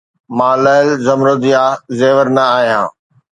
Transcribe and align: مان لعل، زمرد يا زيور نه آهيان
مان 0.37 0.55
لعل، 0.63 0.89
زمرد 1.05 1.43
يا 1.53 1.65
زيور 1.99 2.27
نه 2.35 2.41
آهيان 2.55 2.87